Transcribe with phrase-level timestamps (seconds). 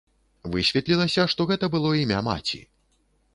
[0.53, 2.61] Высветлілася, што гэта было імя маці.